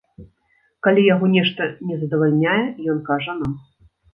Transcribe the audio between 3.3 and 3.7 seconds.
нам.